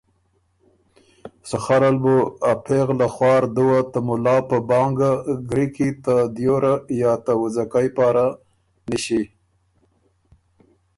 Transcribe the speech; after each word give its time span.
سخر 1.49 1.81
ال 1.89 1.97
بُو 2.03 2.17
ا 2.51 2.53
پېغله 2.65 3.07
خوار 3.15 3.43
دُوه 3.55 3.79
ته 3.91 3.99
مُلا 4.07 4.37
په 4.49 4.57
بانګ 4.69 4.97
ګری 5.49 5.65
کی 5.75 5.89
ته 6.03 6.15
دیوره 6.35 6.73
یا 7.01 7.13
ته 7.25 7.33
وُځَکئ 7.41 7.87
پاره 7.95 8.27
نِݭی۔ 8.89 9.21